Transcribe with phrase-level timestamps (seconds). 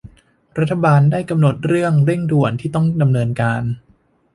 [0.59, 3.63] รัฐบาลได้กำหนดเรื่องเร่งด่วนที่ต้องดำเนินการ